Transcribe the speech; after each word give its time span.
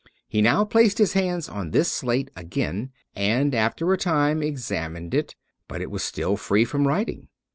He 0.27 0.41
now 0.41 0.65
placed 0.65 0.97
his 0.97 1.13
hands 1.13 1.47
on 1.47 1.69
this 1.69 1.87
slate 1.91 2.31
again, 2.35 2.89
and 3.15 3.53
after 3.53 3.93
a 3.93 3.99
time 3.99 4.41
examined 4.41 5.13
it; 5.13 5.35
but 5.67 5.79
it 5.79 5.91
was 5.91 6.01
still 6.01 6.37
free 6.37 6.65
from 6.65 6.87
writing. 6.87 7.27